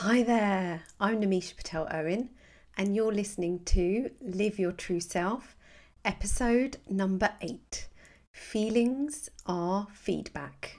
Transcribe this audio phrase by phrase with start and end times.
[0.00, 2.28] Hi there, I'm Nemisha Patel Owen,
[2.76, 5.56] and you're listening to Live Your True Self,
[6.04, 7.88] episode number eight
[8.30, 10.76] Feelings are Feedback.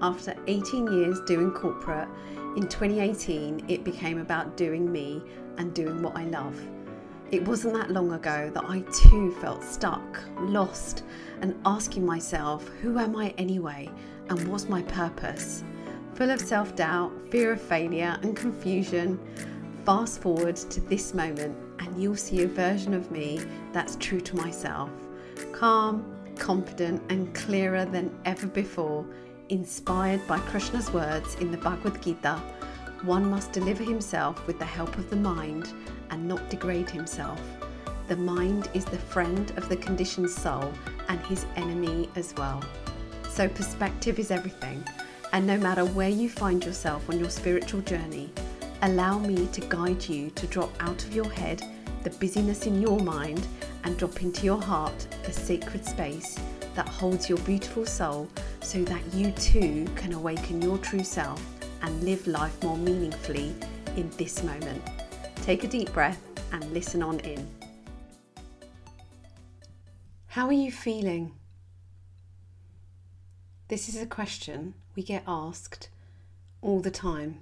[0.00, 2.08] After 18 years doing corporate,
[2.56, 5.20] in 2018 it became about doing me
[5.58, 6.56] and doing what I love.
[7.32, 11.02] It wasn't that long ago that I too felt stuck, lost,
[11.40, 13.90] and asking myself, who am I anyway,
[14.28, 15.64] and what's my purpose?
[16.16, 19.20] Full of self doubt, fear of failure, and confusion.
[19.84, 23.40] Fast forward to this moment, and you'll see a version of me
[23.72, 24.90] that's true to myself
[25.52, 26.04] calm,
[26.38, 29.06] confident, and clearer than ever before,
[29.50, 32.36] inspired by Krishna's words in the Bhagavad Gita.
[33.02, 35.72] One must deliver himself with the help of the mind
[36.10, 37.40] and not degrade himself.
[38.08, 40.72] The mind is the friend of the conditioned soul
[41.08, 42.62] and his enemy as well.
[43.28, 44.82] So, perspective is everything.
[45.36, 48.32] And no matter where you find yourself on your spiritual journey,
[48.80, 51.62] allow me to guide you to drop out of your head
[52.04, 53.46] the busyness in your mind
[53.84, 56.38] and drop into your heart the sacred space
[56.74, 58.30] that holds your beautiful soul
[58.62, 61.44] so that you too can awaken your true self
[61.82, 63.54] and live life more meaningfully
[63.94, 64.82] in this moment.
[65.42, 66.22] Take a deep breath
[66.52, 67.46] and listen on in.
[70.28, 71.34] How are you feeling?
[73.68, 75.90] This is a question we get asked
[76.62, 77.40] all the time.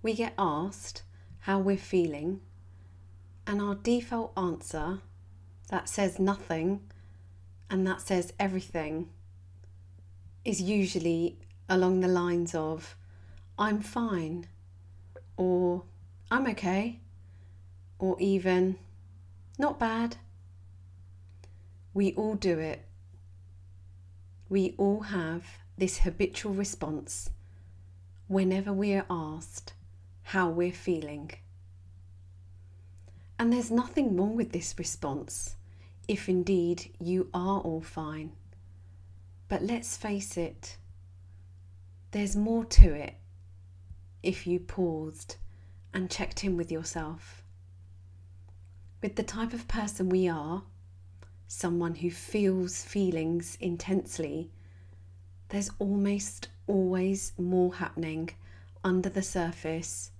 [0.00, 1.02] We get asked
[1.40, 2.40] how we're feeling,
[3.46, 5.00] and our default answer
[5.68, 6.80] that says nothing
[7.68, 9.08] and that says everything
[10.44, 11.36] is usually
[11.68, 12.96] along the lines of
[13.58, 14.46] I'm fine,
[15.36, 15.82] or
[16.30, 17.00] I'm okay,
[17.98, 18.78] or even
[19.58, 20.16] not bad.
[21.92, 22.86] We all do it
[24.48, 25.44] we all have
[25.78, 27.30] this habitual response
[28.28, 29.72] whenever we are asked
[30.22, 31.30] how we're feeling.
[33.38, 35.56] And there's nothing wrong with this response
[36.08, 38.32] if indeed you are all fine.
[39.48, 40.76] But let's face it,
[42.10, 43.14] there's more to it
[44.22, 45.36] if you paused
[45.92, 47.42] and checked in with yourself.
[49.02, 50.62] With the type of person we are,
[51.46, 54.50] someone who feels feelings intensely,
[55.48, 58.30] there's almost always more happening
[58.82, 60.10] under the surface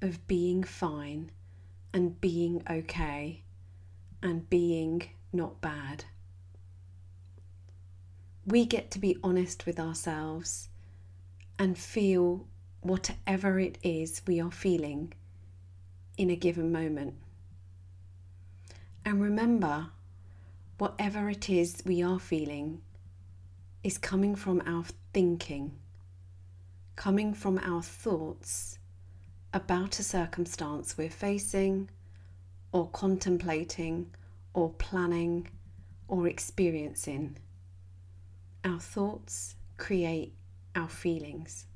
[0.00, 1.30] of being fine
[1.92, 3.42] and being okay
[4.22, 5.02] and being
[5.32, 6.04] not bad.
[8.46, 10.68] We get to be honest with ourselves
[11.58, 12.46] and feel
[12.80, 15.12] whatever it is we are feeling
[16.16, 17.14] in a given moment.
[19.04, 19.88] And remember,
[20.78, 22.80] whatever it is we are feeling
[23.82, 25.72] is coming from our thinking,
[26.96, 28.78] coming from our thoughts
[29.52, 31.90] about a circumstance we're facing,
[32.72, 34.10] or contemplating,
[34.54, 35.48] or planning,
[36.08, 37.36] or experiencing.
[38.64, 40.34] Our thoughts create
[40.76, 41.66] our feelings.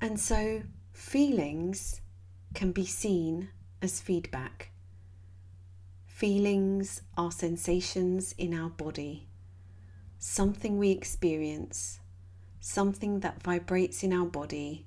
[0.00, 2.00] And so, feelings
[2.54, 4.71] can be seen as feedback.
[6.22, 9.26] Feelings are sensations in our body,
[10.20, 11.98] something we experience,
[12.60, 14.86] something that vibrates in our body,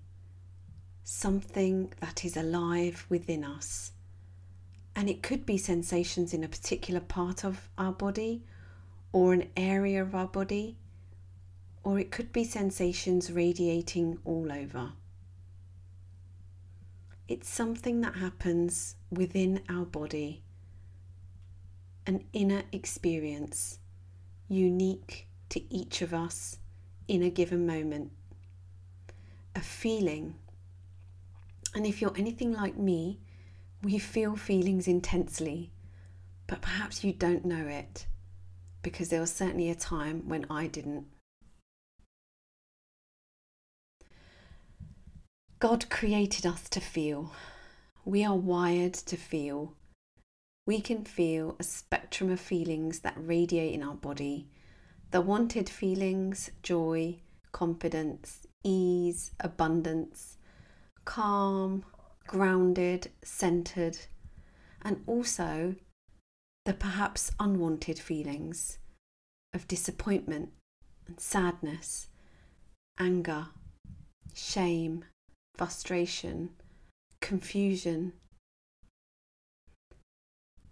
[1.04, 3.92] something that is alive within us.
[4.96, 8.46] And it could be sensations in a particular part of our body
[9.12, 10.78] or an area of our body,
[11.84, 14.94] or it could be sensations radiating all over.
[17.28, 20.45] It's something that happens within our body
[22.08, 23.80] an inner experience
[24.48, 26.58] unique to each of us
[27.08, 28.12] in a given moment.
[29.56, 30.36] A feeling.
[31.74, 33.20] And if you're anything like me,
[33.82, 35.72] we feel feelings intensely,
[36.48, 38.08] but perhaps you don't know it
[38.82, 41.06] because there was certainly a time when I didn't.
[45.60, 47.32] God created us to feel.
[48.04, 49.74] We are wired to feel
[50.66, 54.48] we can feel a spectrum of feelings that radiate in our body.
[55.12, 57.18] The wanted feelings, joy,
[57.52, 60.38] confidence, ease, abundance,
[61.06, 61.86] calm,
[62.26, 63.98] grounded, centered,
[64.82, 65.76] and also
[66.66, 68.80] the perhaps unwanted feelings
[69.54, 70.50] of disappointment
[71.08, 72.08] and sadness,
[73.00, 73.48] anger,
[74.34, 75.06] shame,
[75.56, 76.50] frustration,
[77.22, 78.14] confusion,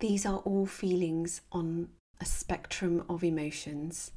[0.04, 1.88] these are all feelings on
[2.20, 4.12] a spectrum of emotions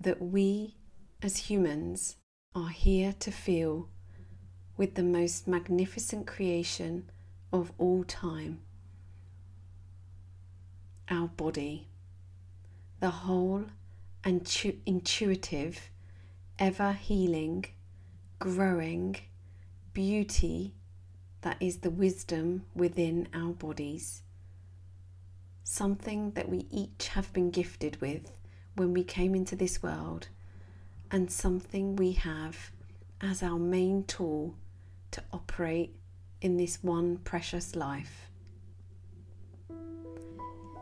[0.00, 0.74] that we
[1.20, 2.16] as humans
[2.54, 3.86] are here to feel
[4.78, 7.04] with the most magnificent creation
[7.52, 8.62] of all time
[11.10, 11.86] our body,
[13.00, 13.66] the whole
[14.24, 15.90] and intuitive,
[16.58, 17.62] ever healing,
[18.38, 19.14] growing
[19.92, 20.72] beauty
[21.42, 24.22] that is the wisdom within our bodies.
[25.72, 28.32] Something that we each have been gifted with
[28.74, 30.26] when we came into this world,
[31.12, 32.72] and something we have
[33.20, 34.56] as our main tool
[35.12, 35.94] to operate
[36.40, 38.32] in this one precious life.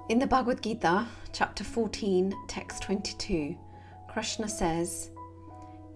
[0.08, 3.58] In the Bhagavad Gita, chapter 14, text 22,
[4.08, 5.10] Krishna says,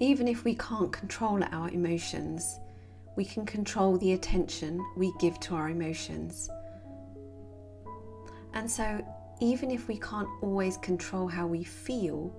[0.00, 2.60] Even if we can't control our emotions,
[3.16, 6.50] we can control the attention we give to our emotions.
[8.54, 9.04] And so,
[9.40, 12.32] even if we can't always control how we feel,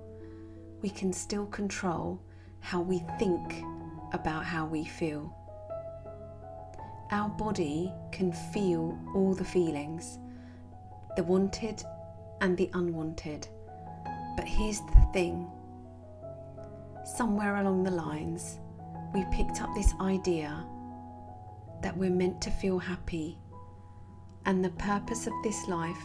[0.80, 2.20] we can still control
[2.60, 3.62] how we think
[4.12, 5.34] about how we feel.
[7.10, 10.18] Our body can feel all the feelings,
[11.16, 11.82] the wanted
[12.40, 13.48] and the unwanted.
[14.36, 15.50] But here's the thing
[17.04, 18.58] somewhere along the lines,
[19.12, 20.66] we picked up this idea
[21.82, 23.38] that we're meant to feel happy,
[24.46, 26.04] and the purpose of this life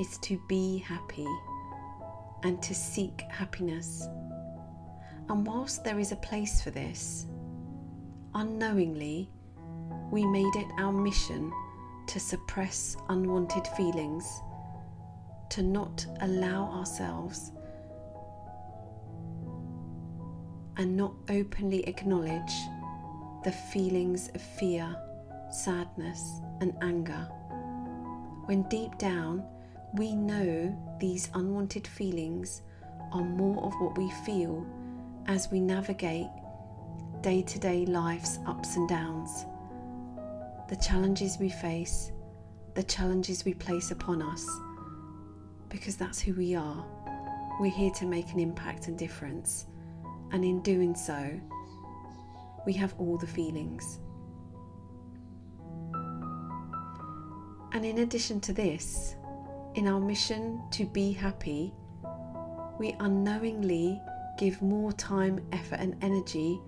[0.00, 1.26] is to be happy
[2.44, 4.06] and to seek happiness.
[5.28, 7.26] And whilst there is a place for this,
[8.34, 9.30] unknowingly,
[10.10, 11.52] we made it our mission
[12.06, 14.40] to suppress unwanted feelings,
[15.50, 17.52] to not allow ourselves
[20.76, 22.52] and not openly acknowledge
[23.44, 24.94] the feelings of fear,
[25.50, 27.28] sadness, and anger.
[28.48, 29.44] When deep down
[29.92, 32.62] we know these unwanted feelings
[33.12, 34.66] are more of what we feel
[35.26, 36.28] as we navigate
[37.20, 39.44] day to day life's ups and downs
[40.70, 42.10] the challenges we face,
[42.74, 44.48] the challenges we place upon us,
[45.68, 46.86] because that's who we are.
[47.60, 49.66] We're here to make an impact and difference,
[50.32, 51.38] and in doing so,
[52.64, 54.00] we have all the feelings.
[57.72, 59.16] And in addition to this,
[59.74, 61.72] in our mission to be happy,
[62.78, 64.00] we unknowingly
[64.38, 66.60] give more time, effort, and energy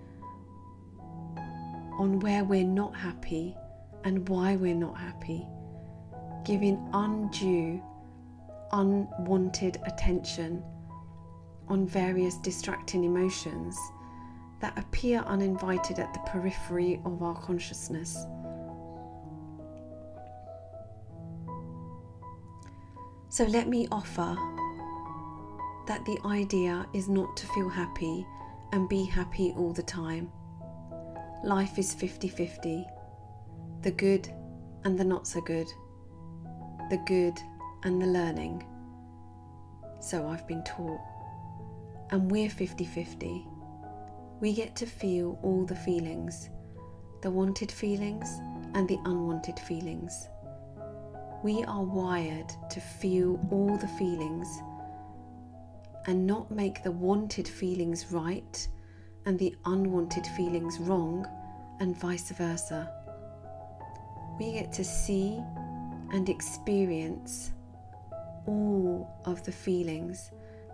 [1.97, 3.55] on where we're not happy
[4.03, 5.47] and why we're not happy,
[6.45, 7.81] giving undue,
[8.71, 10.63] unwanted attention
[11.67, 13.77] on various distracting emotions
[14.59, 18.25] that appear uninvited at the periphery of our consciousness.
[23.31, 24.35] So let me offer
[25.87, 28.27] that the idea is not to feel happy
[28.73, 30.29] and be happy all the time.
[31.41, 32.85] Life is 50 50
[33.83, 34.27] the good
[34.83, 35.65] and the not so good,
[36.89, 37.39] the good
[37.83, 38.65] and the learning.
[40.01, 40.99] So I've been taught.
[42.09, 43.47] And we're 50 50.
[44.41, 46.49] We get to feel all the feelings
[47.21, 48.41] the wanted feelings
[48.73, 50.27] and the unwanted feelings.
[51.43, 54.61] We are wired to feel all the feelings
[56.07, 58.67] and not make the wanted feelings right
[59.25, 61.27] and the unwanted feelings wrong,
[61.79, 62.91] and vice versa
[64.41, 65.39] we get to see
[66.11, 67.51] and experience
[68.47, 70.31] all of the feelings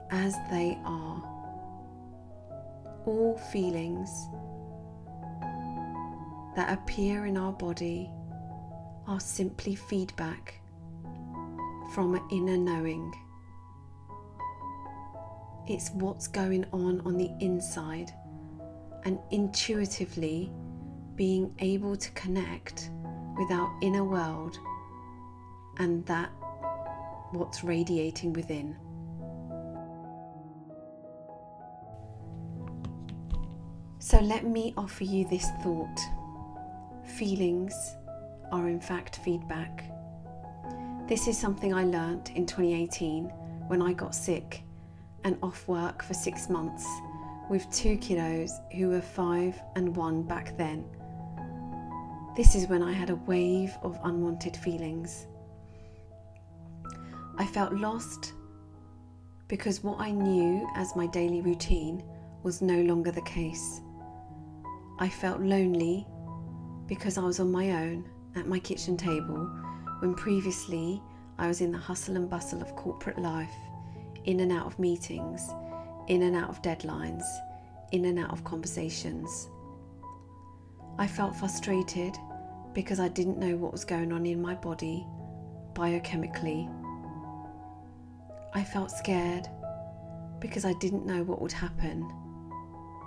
[0.09, 1.21] as they are.
[3.05, 4.29] All feelings
[6.55, 8.09] that appear in our body
[9.07, 10.59] are simply feedback
[11.93, 13.13] from an inner knowing.
[15.67, 18.11] It's what's going on on the inside,
[19.05, 20.51] and intuitively
[21.15, 22.91] being able to connect
[23.37, 24.57] with our inner world
[25.77, 26.29] and that
[27.31, 28.75] what's radiating within.
[33.99, 35.99] So let me offer you this thought.
[37.17, 37.73] Feelings
[38.51, 39.83] are in fact feedback.
[41.07, 43.25] This is something I learnt in 2018
[43.67, 44.63] when I got sick
[45.23, 46.85] and off work for six months
[47.49, 50.85] with two kiddos who were five and one back then
[52.37, 55.25] this is when I had a wave of unwanted feelings.
[57.35, 58.33] I felt lost
[59.47, 62.03] because what I knew as my daily routine
[62.43, 63.81] was no longer the case.
[64.99, 66.05] I felt lonely
[66.85, 69.49] because I was on my own at my kitchen table
[69.99, 71.01] when previously
[71.39, 73.53] I was in the hustle and bustle of corporate life,
[74.25, 75.49] in and out of meetings,
[76.07, 77.23] in and out of deadlines,
[77.91, 79.49] in and out of conversations.
[80.97, 82.15] I felt frustrated
[82.73, 85.05] because I didn't know what was going on in my body
[85.73, 86.67] biochemically.
[88.53, 89.47] I felt scared
[90.39, 92.01] because I didn't know what would happen,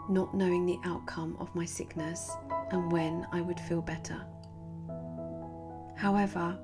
[0.08, 2.30] not knowing the outcome of my sickness
[2.70, 4.24] and when I would feel better.
[6.00, 6.58] However,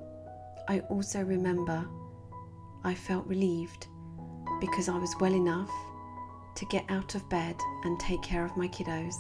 [0.66, 1.86] I also remember
[2.84, 3.86] I felt relieved
[4.62, 5.70] because I was well enough
[6.54, 9.14] to get out of bed and take care of my kiddos.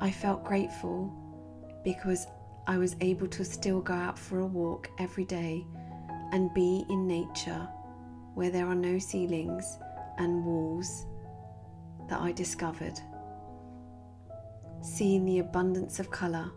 [0.00, 1.12] I felt grateful
[1.84, 2.26] because
[2.66, 5.66] I was able to still go out for a walk every day
[6.32, 7.68] and be in nature
[8.32, 9.76] where there are no ceilings
[10.16, 11.04] and walls
[12.08, 12.98] that I discovered.
[14.80, 16.50] Seeing the abundance of colour,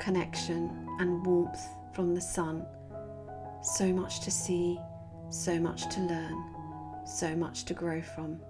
[0.00, 1.60] connection, and warmth
[1.92, 2.66] from the sun.
[3.62, 4.80] So much to see,
[5.28, 6.44] so much to learn,
[7.06, 8.40] so much to grow from.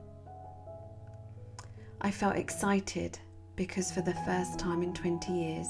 [2.00, 3.18] I felt excited
[3.56, 5.68] because for the first time in 20 years,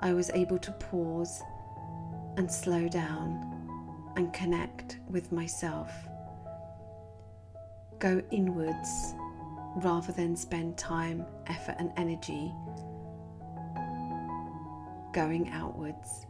[0.00, 1.42] I was able to pause
[2.36, 5.92] and slow down and connect with myself
[8.04, 9.14] go inwards
[9.76, 12.52] rather than spend time, effort, and energy
[15.14, 16.26] going outwards.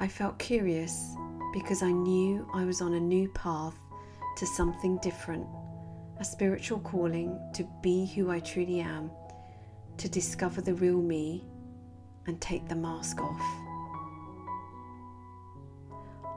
[0.00, 1.14] I felt curious
[1.52, 3.74] because I knew I was on a new path
[4.38, 5.46] to something different,
[6.18, 9.10] a spiritual calling to be who I truly am,
[9.98, 11.44] to discover the real me
[12.26, 13.42] and take the mask off.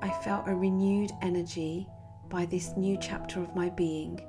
[0.01, 1.87] I felt a renewed energy
[2.29, 4.19] by this new chapter of my being,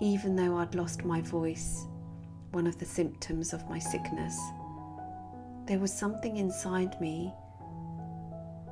[0.00, 1.86] even though I'd lost my voice,
[2.50, 4.38] one of the symptoms of my sickness.
[5.66, 7.32] There was something inside me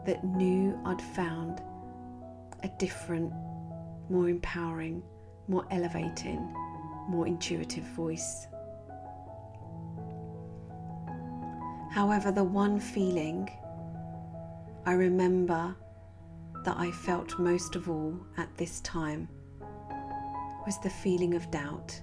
[0.07, 1.63] that knew I'd found
[2.63, 3.33] a different,
[4.09, 5.03] more empowering,
[5.47, 6.41] more elevating,
[7.09, 8.49] more intuitive voice.
[11.91, 13.49] However, the one feeling
[14.85, 15.77] I remember
[16.65, 19.29] that I felt most of all at this time
[20.67, 22.01] was the feeling of doubt,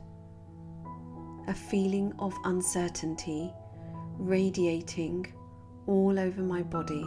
[1.47, 3.53] a feeling of uncertainty
[4.17, 5.31] radiating
[5.85, 7.03] all over my body,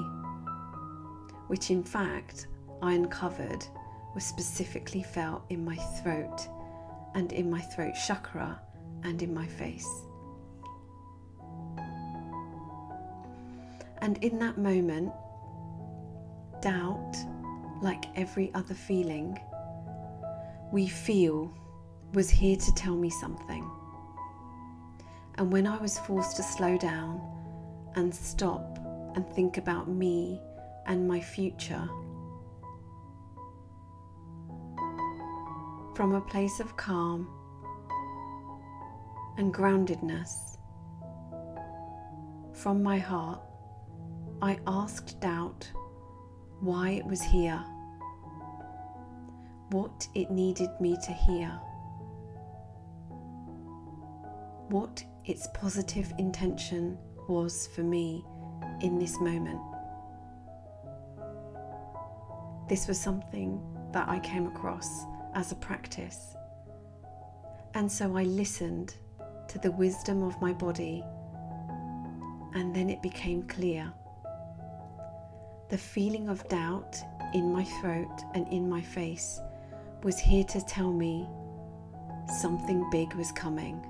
[1.49, 2.47] which in fact
[2.83, 3.67] I uncovered
[4.14, 6.49] was specifically felt in my throat
[7.14, 8.61] and in my throat chakra
[9.02, 9.88] and in my face.
[14.02, 15.12] And in that moment,
[16.62, 17.17] doubt
[17.83, 19.38] like every other feeling
[20.73, 21.52] we feel
[22.12, 23.69] was here to tell me something.
[25.40, 27.18] And when I was forced to slow down
[27.94, 28.78] and stop
[29.14, 30.38] and think about me
[30.85, 31.88] and my future,
[35.97, 37.26] from a place of calm
[39.38, 40.59] and groundedness,
[42.52, 43.40] from my heart,
[44.42, 45.73] I asked doubt
[46.61, 47.64] why it was here,
[49.70, 51.59] what it needed me to hear,
[54.71, 56.97] what its positive intention
[57.29, 58.25] was for me
[58.81, 59.61] in this moment.
[62.69, 63.61] This was something
[63.93, 66.35] that I came across as a practice.
[67.75, 68.95] And so I listened
[69.49, 71.05] to the wisdom of my body,
[72.55, 73.93] and then it became clear
[75.71, 77.00] the feeling of doubt
[77.33, 79.41] in my throat and in my face
[80.03, 81.29] was here to tell me
[82.41, 83.87] something big was coming.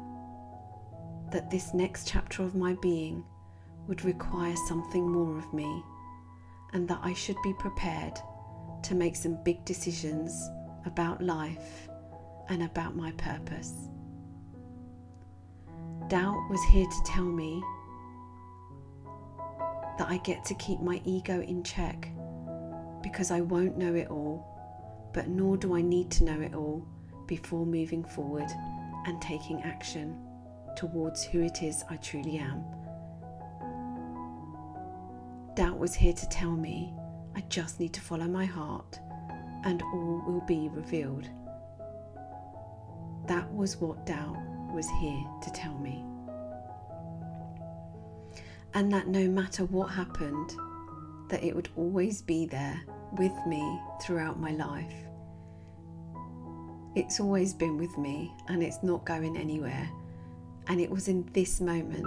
[1.30, 3.24] That this next chapter of my being
[3.86, 5.84] would require something more of me,
[6.72, 8.18] and that I should be prepared
[8.82, 10.50] to make some big decisions
[10.86, 11.88] about life
[12.48, 13.88] and about my purpose.
[16.08, 17.62] Doubt was here to tell me
[19.98, 22.08] that I get to keep my ego in check
[23.02, 26.84] because I won't know it all, but nor do I need to know it all
[27.26, 28.50] before moving forward
[29.06, 30.18] and taking action
[30.80, 32.64] towards who it is I truly am.
[35.54, 36.94] Doubt was here to tell me
[37.36, 38.98] I just need to follow my heart
[39.64, 41.28] and all will be revealed.
[43.26, 44.38] That was what doubt
[44.72, 46.02] was here to tell me
[48.72, 50.54] and that no matter what happened,
[51.28, 52.80] that it would always be there
[53.18, 54.94] with me throughout my life.
[56.94, 59.90] It's always been with me and it's not going anywhere.
[60.66, 62.06] And it was in this moment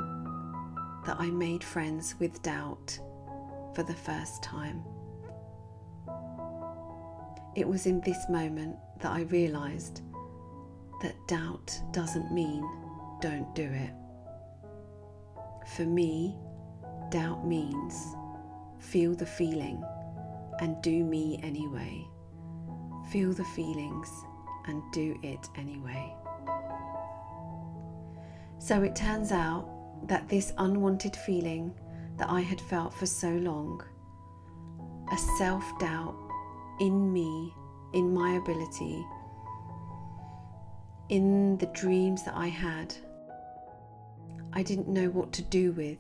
[1.06, 2.98] that I made friends with doubt
[3.76, 4.84] for the first time.
[7.56, 10.02] It was in this moment that I realised
[11.02, 12.68] that doubt doesn't mean
[13.22, 13.92] don't do it.
[15.76, 16.36] For me,
[17.10, 18.16] doubt means
[18.80, 19.84] feel the feeling
[20.60, 22.08] and do me anyway.
[23.12, 24.10] Feel the feelings
[24.66, 26.16] and do it anyway.
[28.64, 29.68] So it turns out
[30.08, 31.78] that this unwanted feeling
[32.16, 33.84] that I had felt for so long,
[35.12, 36.16] a self doubt
[36.80, 37.54] in me,
[37.94, 39.06] in my ability,
[41.10, 42.96] in the dreams that I had,
[44.54, 45.98] I didn't know what to do with,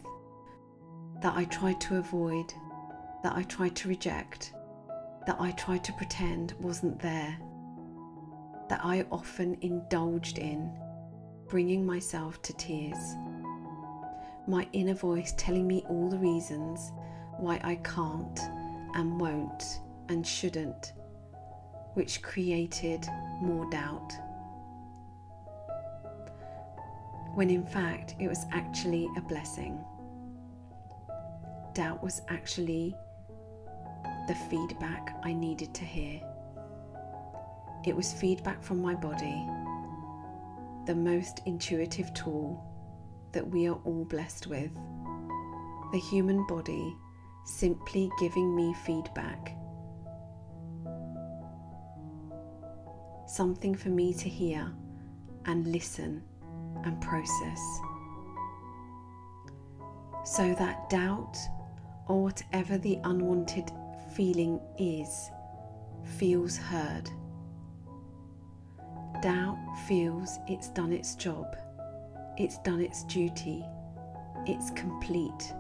[1.22, 2.54] that I tried to avoid,
[3.24, 4.54] that I tried to reject,
[5.28, 7.38] that I tried to pretend wasn't there,
[8.70, 10.72] that I often indulged in,
[11.54, 13.16] bringing myself to tears.
[14.48, 16.92] My inner voice telling me all the reasons
[17.38, 18.40] why I can't
[18.96, 19.64] and won't
[20.10, 20.94] and shouldn't,
[21.94, 23.06] which created
[23.40, 24.14] more doubt.
[27.36, 29.78] When in fact it was actually a blessing.
[31.76, 32.96] Doubt was actually
[34.28, 36.20] the feedback I needed to hear.
[37.86, 39.46] It was feedback from my body,
[40.86, 42.64] the most intuitive tool
[43.32, 44.72] that we are all blessed with.
[45.92, 46.96] The human body
[47.46, 49.56] simply giving me feedback.
[53.28, 54.72] Something for me to hear
[55.46, 56.22] and listen
[56.84, 57.62] and process.
[60.26, 61.38] So that doubt
[62.08, 63.72] or whatever the unwanted
[64.16, 65.30] feeling is
[66.18, 67.10] feels heard.
[69.22, 71.56] Doubt feels it's done its job,
[72.38, 73.64] it's done its duty,
[74.46, 75.54] it's complete.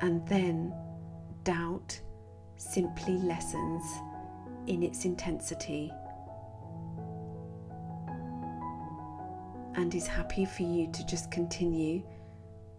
[0.00, 0.74] And then
[1.44, 2.00] doubt
[2.56, 3.82] simply lessens
[4.66, 5.92] in its intensity
[9.74, 12.02] and is happy for you to just continue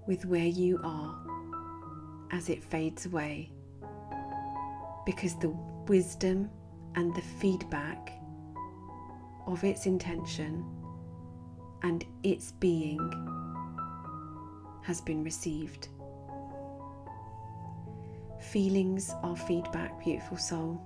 [0.07, 1.15] with where you are
[2.31, 3.51] as it fades away.
[5.05, 5.49] Because the
[5.87, 6.49] wisdom
[6.95, 8.13] and the feedback
[9.47, 10.65] of its intention
[11.83, 12.99] and its being
[14.83, 15.89] has been received.
[18.39, 20.81] Feelings are feedback, beautiful soul.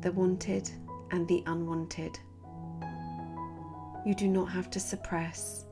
[0.00, 0.70] The wanted
[1.10, 2.18] and the unwanted.
[4.04, 5.66] You do not have to suppress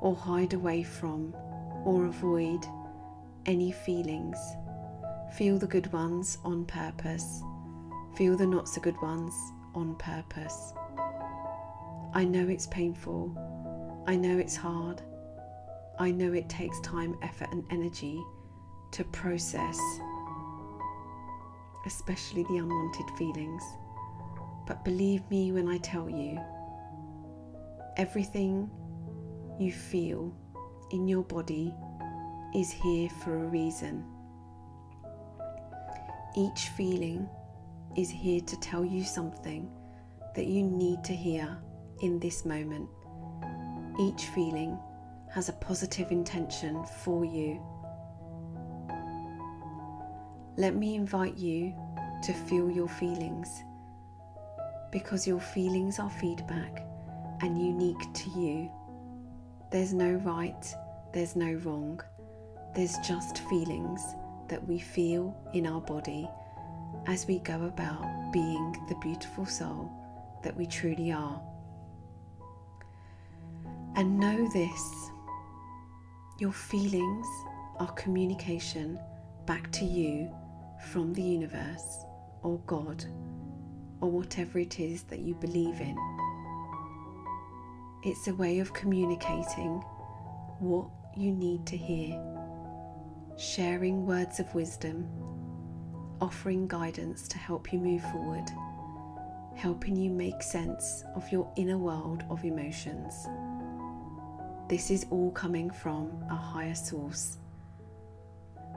[0.00, 1.34] or hide away from
[1.84, 2.64] or avoid
[3.46, 4.38] any feelings.
[5.36, 7.42] Feel the good ones on purpose.
[8.16, 9.34] Feel the not so good ones
[9.74, 10.74] on purpose.
[12.14, 14.04] I know it's painful.
[14.06, 15.00] I know it's hard.
[15.98, 18.22] I know it takes time, effort, and energy
[18.90, 19.78] to process,
[21.86, 23.62] especially the unwanted feelings.
[24.66, 26.38] But believe me when I tell you,
[27.96, 28.70] everything
[29.58, 30.36] you feel
[30.90, 31.72] in your body
[32.54, 34.04] is here for a reason.
[36.36, 37.26] Each feeling
[37.96, 39.70] is here to tell you something
[40.34, 41.58] that you need to hear
[42.02, 42.88] in this moment.
[43.98, 44.78] Each feeling
[45.32, 47.60] has a positive intention for you.
[50.56, 51.74] Let me invite you
[52.24, 53.62] to feel your feelings
[54.90, 56.86] because your feelings are feedback
[57.40, 58.70] and unique to you.
[59.70, 60.66] There's no right,
[61.14, 62.00] there's no wrong,
[62.74, 64.02] there's just feelings
[64.48, 66.28] that we feel in our body
[67.06, 69.90] as we go about being the beautiful soul
[70.42, 71.40] that we truly are.
[73.94, 75.10] And know this
[76.38, 77.26] your feelings
[77.78, 78.98] are communication
[79.46, 80.32] back to you
[80.90, 82.04] from the universe
[82.42, 83.04] or God
[84.00, 85.96] or whatever it is that you believe in.
[88.02, 89.82] It's a way of communicating
[90.58, 92.20] what you need to hear,
[93.38, 95.06] sharing words of wisdom,
[96.20, 98.48] offering guidance to help you move forward,
[99.54, 103.28] helping you make sense of your inner world of emotions.
[104.68, 107.38] This is all coming from a higher source.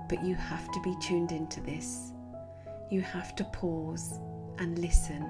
[0.10, 2.12] But you have to be tuned into this.
[2.92, 4.20] You have to pause
[4.60, 5.26] and listen.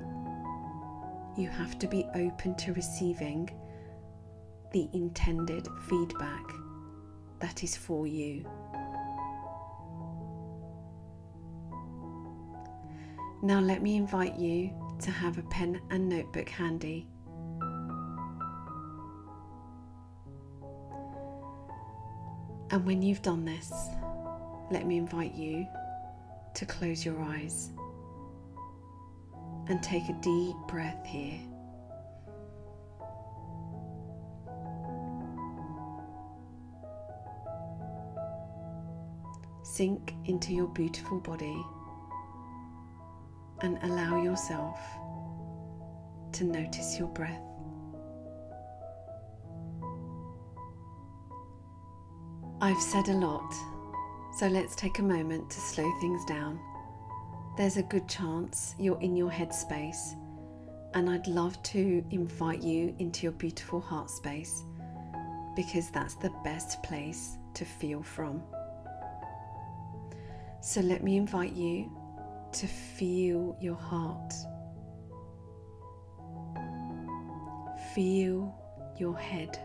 [1.38, 3.50] You have to be open to receiving
[4.72, 6.44] the intended feedback
[7.40, 8.46] that is for you.
[13.44, 17.08] Now, let me invite you to have a pen and notebook handy.
[22.76, 23.72] And when you've done this,
[24.70, 25.66] let me invite you
[26.56, 27.72] to close your eyes
[29.70, 31.40] and take a deep breath here.
[39.64, 41.64] Sink into your beautiful body
[43.62, 44.78] and allow yourself
[46.34, 47.55] to notice your breath.
[52.66, 53.54] I've said a lot,
[54.40, 56.60] so let's take a moment to slow things down.
[57.58, 60.16] There's a good chance you're in your headspace,
[60.96, 64.64] and I'd love to invite you into your beautiful heart space
[65.56, 68.42] because that's the best place to feel from.
[70.60, 71.92] So let me invite you
[72.54, 74.34] to feel your heart.
[77.94, 78.56] Feel
[78.98, 79.60] your head.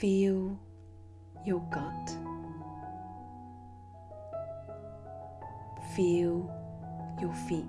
[0.00, 0.60] Feel
[1.46, 2.10] your gut.
[5.94, 6.50] Feel
[7.18, 7.64] your feet.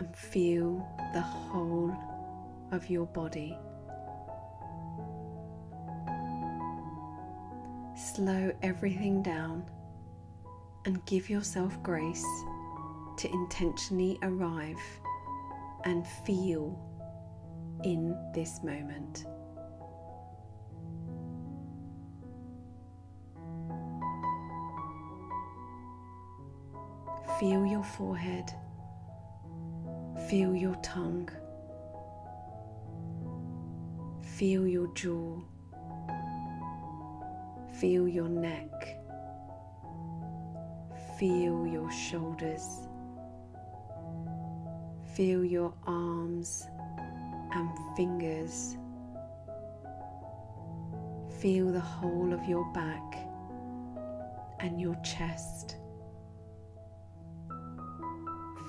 [0.00, 0.84] And feel
[1.14, 1.94] the whole
[2.72, 3.56] of your body.
[7.96, 9.64] Slow everything down
[10.84, 12.26] and give yourself grace
[13.18, 14.80] to intentionally arrive
[15.84, 16.76] and feel
[17.86, 19.26] in this moment.
[27.38, 28.50] Feel your forehead,
[30.28, 31.28] feel your tongue,
[34.36, 35.40] feel your jaw,
[37.78, 38.72] feel your neck,
[41.20, 42.66] feel your shoulders,
[45.14, 46.66] feel your arms
[47.56, 48.76] and fingers.
[51.40, 53.16] Feel the whole of your back
[54.60, 55.76] and your chest.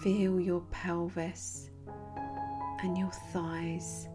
[0.02, 1.70] Feel your pelvis
[2.82, 4.08] and your thighs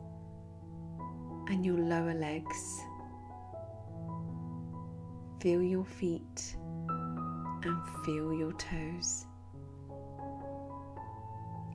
[1.49, 2.81] and your lower legs.
[5.41, 6.57] Feel your feet
[7.65, 9.27] and feel your toes.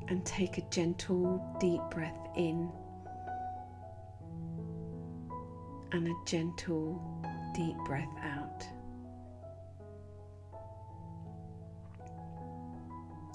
[0.08, 2.72] And take a gentle, deep breath in
[5.91, 7.02] and a gentle,
[7.56, 8.63] deep breath out.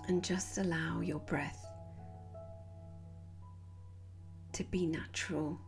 [0.08, 1.64] And just allow your breath
[4.52, 5.58] to be natural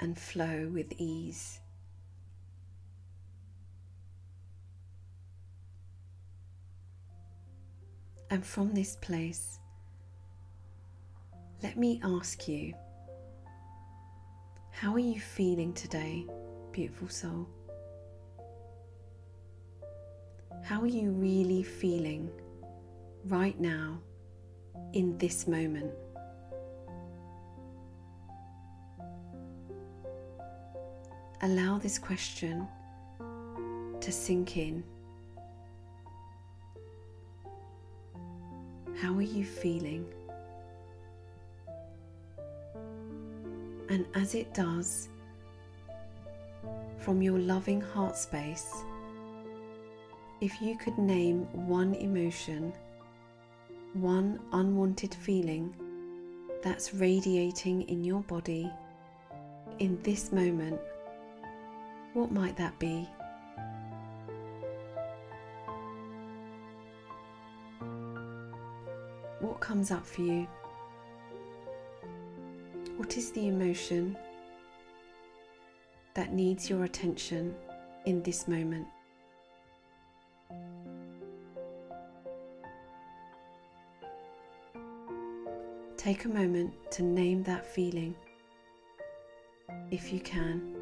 [0.00, 1.60] and flow with ease.
[8.30, 9.58] And from this place,
[11.62, 12.74] let me ask you
[14.82, 16.26] how are you feeling today,
[16.72, 17.46] beautiful soul?
[20.64, 22.28] How are you really feeling
[23.26, 24.00] right now
[24.92, 25.92] in this moment?
[31.42, 32.66] Allow this question
[34.00, 34.82] to sink in.
[39.00, 40.12] How are you feeling?
[43.88, 45.08] And as it does,
[46.98, 48.72] from your loving heart space,
[50.40, 52.72] if you could name one emotion,
[53.94, 55.74] one unwanted feeling
[56.62, 58.70] that's radiating in your body
[59.78, 60.80] in this moment,
[62.12, 63.08] what might that be?
[69.40, 70.46] What comes up for you?
[73.02, 74.16] What is the emotion
[76.14, 77.52] that needs your attention
[78.04, 78.86] in this moment?
[85.96, 88.14] Take a moment to name that feeling
[89.90, 90.76] if you can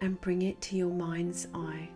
[0.00, 1.90] and bring it to your mind's eye.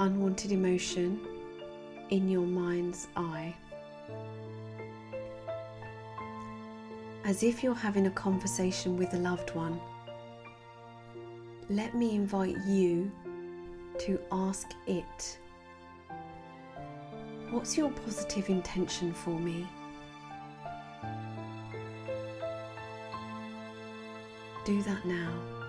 [0.00, 1.20] Unwanted emotion
[2.08, 3.54] in your mind's eye,
[7.24, 9.78] as if you're having a conversation with a loved one,
[11.68, 13.12] let me invite you
[14.00, 15.38] to ask it
[17.50, 19.66] What's your positive intention for me?
[24.64, 25.59] Do that now.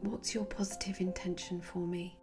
[0.00, 2.18] What's your positive intention for me?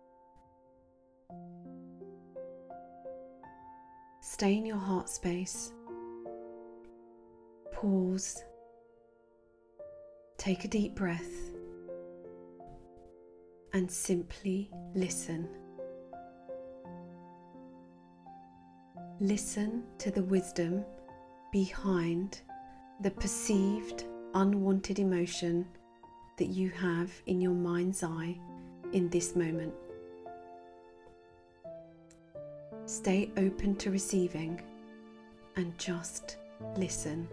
[4.22, 5.72] Stay in your heart space.
[7.74, 8.44] Pause.
[10.38, 11.52] Take a deep breath
[13.74, 15.50] and simply listen.
[19.20, 20.86] Listen to the wisdom
[21.52, 22.42] behind
[23.02, 25.66] the perceived unwanted emotion
[26.38, 28.38] that you have in your mind's eye
[28.94, 29.74] in this moment.
[32.86, 34.62] Stay open to receiving
[35.56, 36.38] and just
[36.76, 37.28] listen.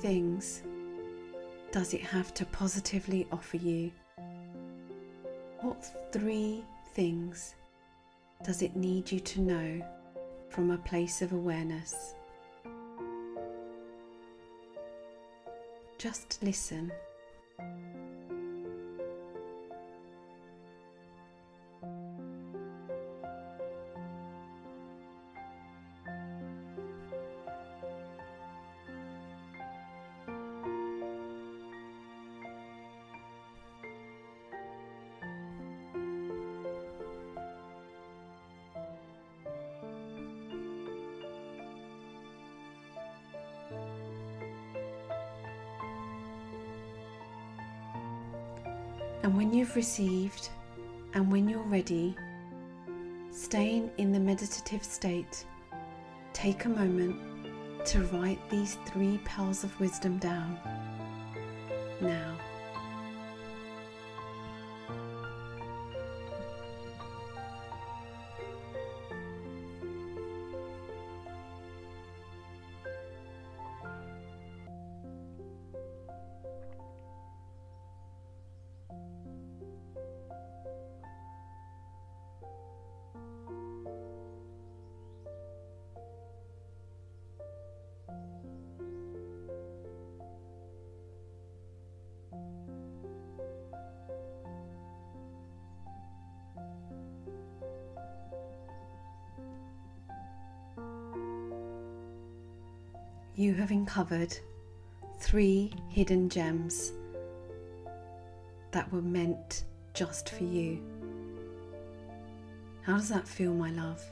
[0.00, 0.62] Things
[1.70, 3.90] does it have to positively offer you?
[5.60, 7.54] What three things
[8.42, 9.82] does it need you to know
[10.48, 12.14] from a place of awareness?
[15.98, 16.90] Just listen.
[49.28, 50.48] And when you've received
[51.12, 52.16] and when you're ready,
[53.30, 55.44] staying in the meditative state,
[56.32, 57.20] take a moment
[57.88, 60.58] to write these three pearls of wisdom down
[62.00, 62.37] now.
[103.38, 104.36] You have uncovered
[105.20, 106.90] three hidden gems
[108.72, 109.62] that were meant
[109.94, 110.82] just for you.
[112.82, 114.02] How does that feel, my love?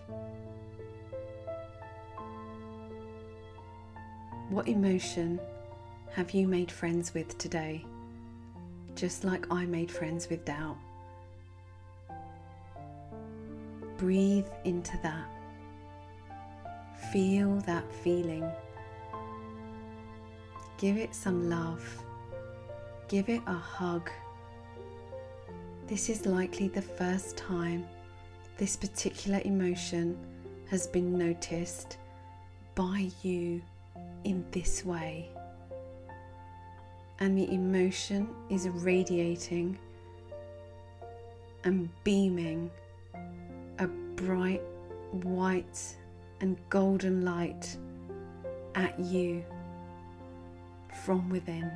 [4.48, 5.40] What emotion
[6.12, 7.84] have you made friends with today?
[8.94, 10.76] Just like I made friends with doubt.
[13.98, 15.28] Breathe into that.
[17.12, 18.48] Feel that feeling.
[20.78, 22.04] Give it some love.
[23.08, 24.10] Give it a hug.
[25.86, 27.86] This is likely the first time
[28.58, 30.18] this particular emotion
[30.68, 31.96] has been noticed
[32.74, 33.62] by you
[34.24, 35.30] in this way.
[37.20, 39.78] And the emotion is radiating
[41.64, 42.70] and beaming
[43.78, 44.62] a bright
[45.22, 45.96] white
[46.40, 47.76] and golden light
[48.74, 49.42] at you
[51.04, 51.70] from within.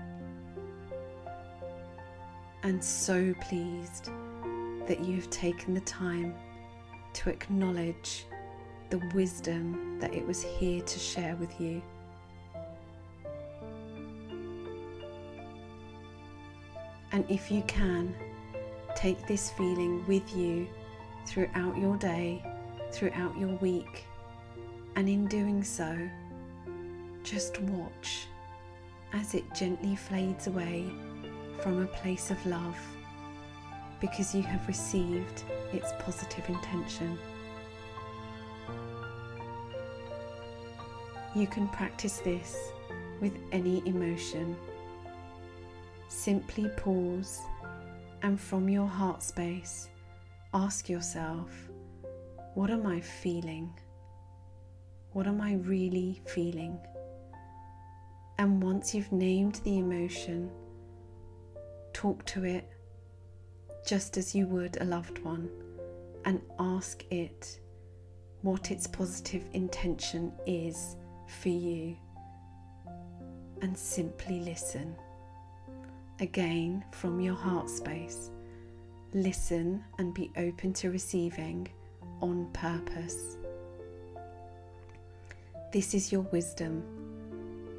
[2.63, 4.11] And so pleased
[4.87, 6.35] that you have taken the time
[7.15, 8.27] to acknowledge
[8.91, 11.83] the wisdom that it was here to share with you.
[17.13, 18.15] And if you can,
[18.95, 20.69] take this feeling with you
[21.27, 22.45] throughout your day,
[22.93, 24.05] throughout your week,
[24.97, 25.97] and in doing so,
[27.23, 28.27] just watch
[29.13, 30.91] as it gently fades away
[31.61, 32.77] from a place of love
[34.01, 37.19] because you have received its positive intention.
[41.35, 42.73] You can practice this
[43.21, 44.57] with any emotion.
[46.09, 47.41] Simply pause
[48.23, 49.89] and from your heart space,
[50.55, 51.51] ask yourself,
[52.55, 53.73] What am I feeling?
[55.13, 56.79] What am I really feeling?
[58.41, 60.51] And once you've named the emotion,
[61.93, 62.67] talk to it
[63.87, 65.51] just as you would a loved one
[66.25, 67.61] and ask it
[68.41, 70.97] what its positive intention is
[71.29, 71.95] for you
[73.61, 74.97] and simply listen.
[76.21, 78.31] again from your heart space.
[79.13, 81.69] Listen and be open to receiving
[82.21, 83.37] on purpose.
[85.73, 87.00] This is your wisdom.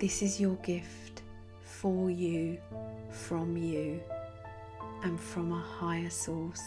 [0.02, 1.22] This is your gift
[1.62, 2.58] for you,
[3.12, 4.02] from you,
[5.04, 6.64] and from a higher source.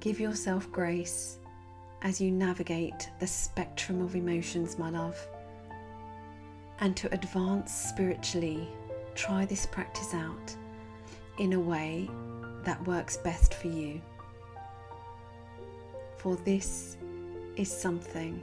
[0.00, 1.38] Give yourself grace
[2.02, 5.18] as you navigate the spectrum of emotions, my love.
[6.80, 8.68] And to advance spiritually,
[9.14, 10.54] try this practice out
[11.38, 12.10] in a way
[12.64, 13.98] that works best for you.
[16.18, 16.98] For this
[17.56, 18.42] is something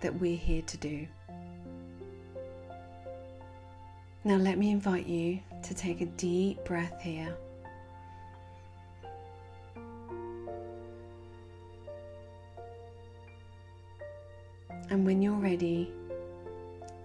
[0.00, 1.06] that we're here to do.
[4.24, 7.36] Now, let me invite you to take a deep breath here.
[14.90, 15.92] And when you're ready,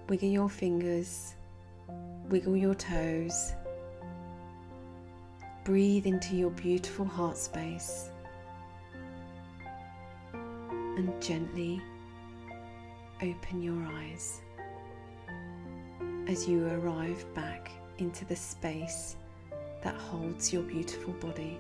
[0.08, 1.36] wiggle your fingers,
[2.30, 3.54] wiggle your toes,
[5.66, 8.10] breathe into your beautiful heart space,
[11.00, 11.82] and gently
[13.22, 14.42] open your eyes
[16.28, 19.16] as you arrive back into the space
[19.82, 21.58] that holds your beautiful body.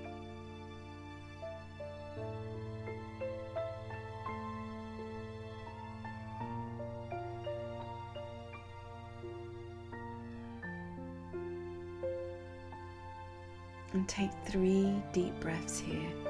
[13.93, 16.28] And take three deep breaths here.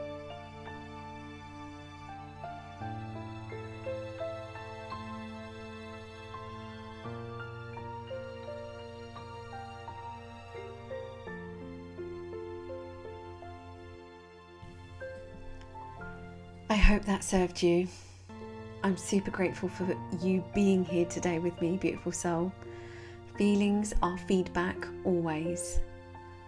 [17.19, 17.85] That served you.
[18.81, 22.49] I'm super grateful for you being here today with me, beautiful soul.
[23.37, 25.81] Feelings are feedback always.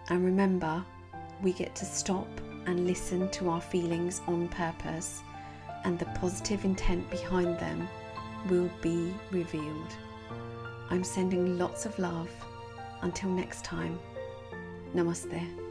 [0.08, 0.82] And remember,
[1.42, 2.28] we get to stop
[2.64, 5.22] and listen to our feelings on purpose,
[5.84, 7.86] and the positive intent behind them
[8.48, 9.94] will be revealed.
[10.88, 12.30] I'm sending lots of love.
[13.02, 13.98] Until next time,
[14.94, 15.61] namaste.